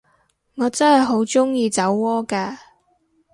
[0.55, 2.57] 我真係好鍾意酒窩㗎